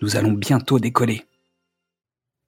[0.00, 1.24] nous allons bientôt décoller.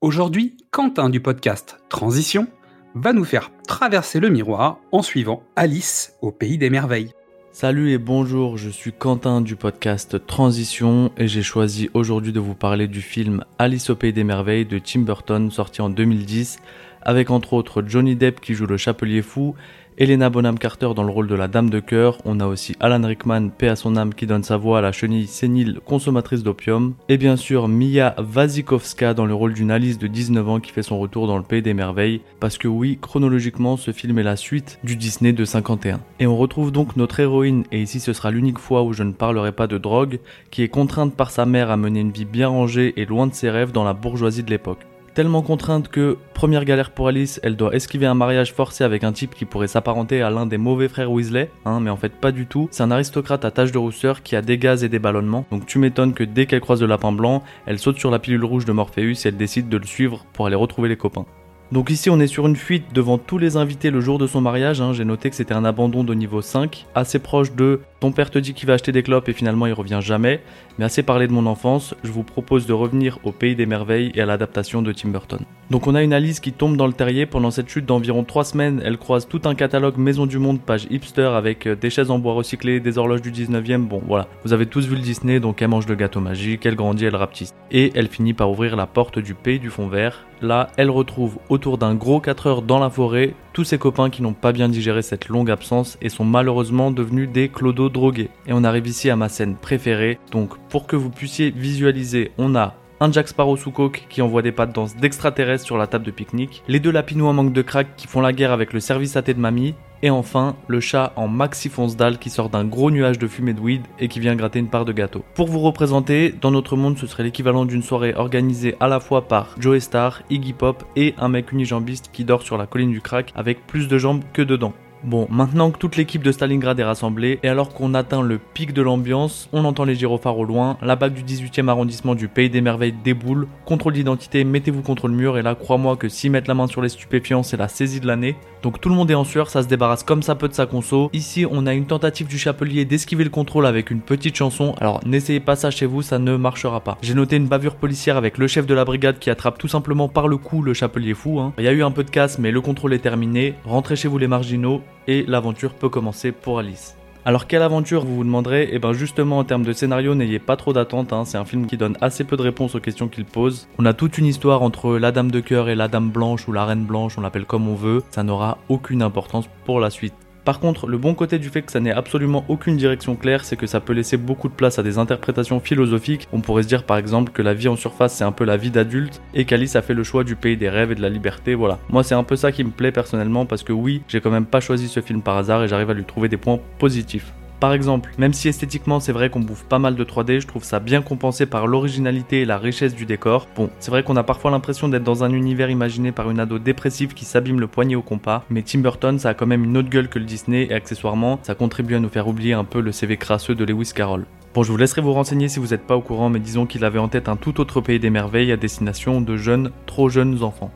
[0.00, 2.46] Aujourd'hui, Quentin du podcast Transition
[2.95, 7.12] va nous faire traverser le miroir en suivant Alice au pays des merveilles.
[7.52, 12.55] Salut et bonjour, je suis Quentin du podcast Transition et j'ai choisi aujourd'hui de vous
[12.55, 16.58] parler du film Alice au pays des merveilles de Tim Burton sorti en 2010
[17.03, 19.55] avec entre autres Johnny Depp qui joue le chapelier fou
[20.01, 23.06] Elena Bonham Carter dans le rôle de la Dame de Cœur, on a aussi Alan
[23.06, 26.95] Rickman, paix à son âme, qui donne sa voix à la chenille sénile consommatrice d'opium,
[27.11, 30.83] et bien sûr Mia Wasikowska dans le rôle d'une Alice de 19 ans qui fait
[30.83, 34.37] son retour dans le Pays des Merveilles, parce que oui, chronologiquement, ce film est la
[34.37, 36.01] suite du Disney de 51.
[36.19, 39.12] Et on retrouve donc notre héroïne, et ici ce sera l'unique fois où je ne
[39.12, 42.48] parlerai pas de drogue, qui est contrainte par sa mère à mener une vie bien
[42.48, 46.64] rangée et loin de ses rêves dans la bourgeoisie de l'époque tellement contrainte que, première
[46.64, 50.22] galère pour Alice, elle doit esquiver un mariage forcé avec un type qui pourrait s'apparenter
[50.22, 52.69] à l'un des mauvais frères Weasley, hein, mais en fait pas du tout.
[52.70, 55.66] C'est un aristocrate à tache de rousseur qui a des gaz et des ballonnements, donc
[55.66, 58.64] tu m'étonnes que dès qu'elle croise le lapin blanc, elle saute sur la pilule rouge
[58.64, 61.27] de Morpheus et elle décide de le suivre pour aller retrouver les copains.
[61.72, 64.41] Donc ici on est sur une fuite devant tous les invités le jour de son
[64.41, 64.92] mariage, hein.
[64.92, 68.39] j'ai noté que c'était un abandon de niveau 5, assez proche de ton père te
[68.39, 70.41] dit qu'il va acheter des clopes et finalement il revient jamais,
[70.79, 74.11] mais assez parlé de mon enfance, je vous propose de revenir au pays des merveilles
[74.15, 75.41] et à l'adaptation de Tim Burton.
[75.71, 77.27] Donc on a une Alice qui tombe dans le terrier.
[77.27, 80.87] Pendant cette chute d'environ 3 semaines, elle croise tout un catalogue Maison du Monde, page
[80.91, 84.55] hipster avec euh, des chaises en bois recyclées, des horloges du 19e, bon voilà, vous
[84.55, 87.55] avez tous vu le Disney donc elle mange le gâteau magique, elle grandit, elle rapetisse.
[87.71, 91.39] Et elle finit par ouvrir la porte du pays du fond vert, là elle retrouve
[91.50, 94.69] autour d'un gros 4 heures dans la forêt tous ses copains qui n'ont pas bien
[94.69, 98.31] digéré cette longue absence et sont malheureusement devenus des clodos drogués.
[98.47, 100.19] Et on arrive ici à ma scène préférée.
[100.31, 104.43] Donc pour que vous puissiez visualiser, on a un Jack Sparrow sous coke qui envoie
[104.43, 107.62] des pattes danse d'extraterrestres sur la table de pique-nique, les deux lapinous en manque de
[107.62, 110.81] crack qui font la guerre avec le service à thé de mamie, et enfin le
[110.81, 114.09] chat en maxi fonce dalle qui sort d'un gros nuage de fumée de weed et
[114.09, 115.25] qui vient gratter une part de gâteau.
[115.34, 119.28] Pour vous représenter, dans notre monde ce serait l'équivalent d'une soirée organisée à la fois
[119.28, 123.00] par Joe Star, Iggy Pop et un mec unijambiste qui dort sur la colline du
[123.00, 124.75] crack avec plus de jambes que de dents.
[125.03, 128.75] Bon, maintenant que toute l'équipe de Stalingrad est rassemblée, et alors qu'on atteint le pic
[128.75, 132.50] de l'ambiance, on entend les gyrophares au loin, la bague du 18e arrondissement du Pays
[132.50, 136.49] des Merveilles déboule, contrôle d'identité, mettez-vous contre le mur, et là, crois-moi que si mettre
[136.49, 138.37] la main sur les stupéfiants, c'est la saisie de l'année.
[138.62, 140.66] Donc tout le monde est en sueur, ça se débarrasse comme ça peut de sa
[140.66, 141.09] conso.
[141.15, 145.00] Ici, on a une tentative du chapelier d'esquiver le contrôle avec une petite chanson, alors
[145.06, 146.99] n'essayez pas ça chez vous, ça ne marchera pas.
[147.00, 150.09] J'ai noté une bavure policière avec le chef de la brigade qui attrape tout simplement
[150.09, 151.41] par le cou le chapelier fou.
[151.41, 151.55] Hein.
[151.56, 153.55] Il y a eu un peu de casse, mais le contrôle est terminé.
[153.65, 156.97] Rentrez chez vous les marginaux, et l'aventure peut commencer pour Alice.
[157.27, 158.62] Alors quelle aventure vous vous demanderez?
[158.65, 161.25] Et eh bien justement en termes de scénario n'ayez pas trop d'attente, hein.
[161.27, 163.69] c'est un film qui donne assez peu de réponses aux questions qu'il pose.
[163.78, 166.53] On a toute une histoire entre la dame de cœur et la dame blanche ou
[166.53, 170.15] la reine blanche, on l'appelle comme on veut, ça n'aura aucune importance pour la suite.
[170.45, 173.56] Par contre, le bon côté du fait que ça n'ait absolument aucune direction claire, c'est
[173.56, 176.28] que ça peut laisser beaucoup de place à des interprétations philosophiques.
[176.33, 178.56] On pourrait se dire par exemple que la vie en surface c'est un peu la
[178.56, 181.09] vie d'adulte et qu'Alice a fait le choix du pays des rêves et de la
[181.09, 181.78] liberté, voilà.
[181.91, 184.47] Moi c'est un peu ça qui me plaît personnellement parce que oui, j'ai quand même
[184.47, 187.33] pas choisi ce film par hasard et j'arrive à lui trouver des points positifs.
[187.60, 190.65] Par exemple, même si esthétiquement c'est vrai qu'on bouffe pas mal de 3D, je trouve
[190.65, 193.48] ça bien compensé par l'originalité et la richesse du décor.
[193.54, 196.59] Bon, c'est vrai qu'on a parfois l'impression d'être dans un univers imaginé par une ado
[196.59, 199.76] dépressive qui s'abîme le poignet au compas, mais Tim Burton ça a quand même une
[199.76, 202.81] autre gueule que le Disney et accessoirement ça contribue à nous faire oublier un peu
[202.81, 204.24] le CV crasseux de Lewis Carroll.
[204.54, 206.84] Bon, je vous laisserai vous renseigner si vous n'êtes pas au courant, mais disons qu'il
[206.84, 210.42] avait en tête un tout autre pays des merveilles à destination de jeunes, trop jeunes
[210.42, 210.72] enfants.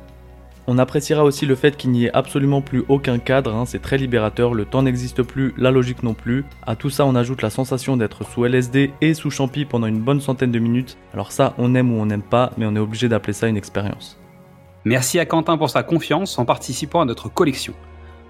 [0.66, 3.98] On appréciera aussi le fait qu'il n'y ait absolument plus aucun cadre, hein, c'est très
[3.98, 6.44] libérateur, le temps n'existe plus, la logique non plus.
[6.66, 10.00] À tout ça, on ajoute la sensation d'être sous LSD et sous champi pendant une
[10.00, 10.96] bonne centaine de minutes.
[11.12, 13.58] Alors ça, on aime ou on n'aime pas, mais on est obligé d'appeler ça une
[13.58, 14.18] expérience.
[14.86, 17.74] Merci à Quentin pour sa confiance en participant à notre collection.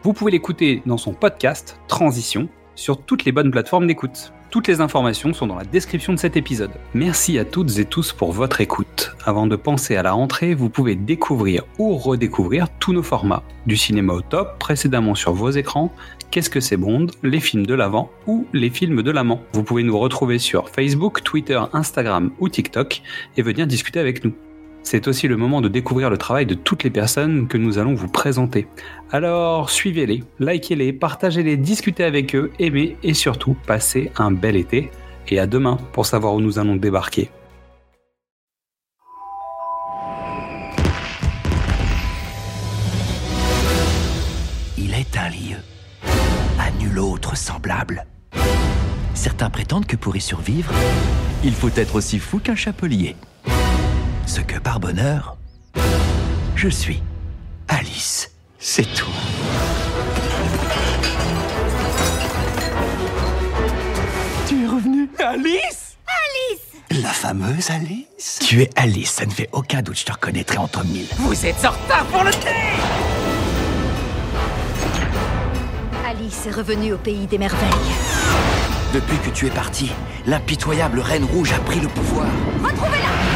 [0.03, 4.33] Vous pouvez l'écouter dans son podcast Transition sur toutes les bonnes plateformes d'écoute.
[4.55, 6.71] Toutes les informations sont dans la description de cet épisode.
[6.95, 9.17] Merci à toutes et tous pour votre écoute.
[9.25, 13.43] Avant de penser à la rentrée, vous pouvez découvrir ou redécouvrir tous nos formats.
[13.67, 15.93] Du cinéma au top, précédemment sur vos écrans,
[16.31, 19.43] Qu'est-ce que c'est Bond, les films de l'avant ou les films de l'amant.
[19.55, 23.03] Vous pouvez nous retrouver sur Facebook, Twitter, Instagram ou TikTok
[23.37, 24.35] et venir discuter avec nous.
[24.85, 27.95] C'est aussi le moment de découvrir le travail de toutes les personnes que nous allons
[27.95, 28.69] vous présenter.
[29.11, 34.91] Alors suivez-les, likez-les, partagez-les, discutez avec eux, aimez et surtout passez un bel été.
[35.29, 37.31] Et à demain pour savoir où nous allons débarquer.
[44.77, 45.57] Il est un lieu
[46.61, 48.05] à nul autre semblable.
[49.15, 50.75] Certains prétendent que pour y survivre,
[51.43, 53.17] il faut être aussi fou qu'un chapelier
[54.27, 55.37] ce que par bonheur,
[56.57, 57.03] je suis.
[57.69, 59.11] Alice, c'est tout.
[64.49, 65.97] Tu es revenue Alice?
[66.07, 68.39] Alice La fameuse Alice?
[68.41, 71.07] Tu es Alice, ça ne fait aucun doute, je te reconnaîtrai entre mille.
[71.19, 72.51] Vous êtes en retard pour le thé
[76.07, 77.71] Alice est revenue au pays des merveilles.
[78.93, 79.91] Depuis que tu es partie,
[80.27, 82.27] l'impitoyable Reine Rouge a pris le pouvoir.
[82.63, 83.34] Retrouvez-la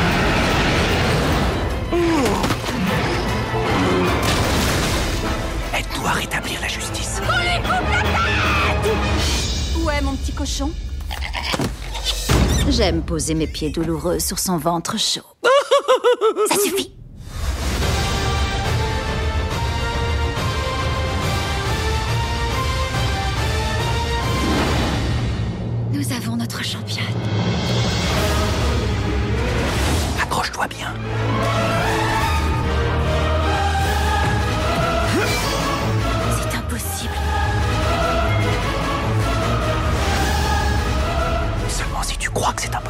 [6.13, 7.21] Rétablir la justice.
[7.23, 8.93] On lui coupe la tête
[9.83, 10.73] Où est mon petit cochon
[12.69, 15.23] J'aime poser mes pieds douloureux sur son ventre chaud.
[16.49, 16.93] Ça suffit
[25.93, 27.05] Nous avons notre championne.
[30.23, 30.95] Accroche-toi bien.
[42.59, 42.88] éxito.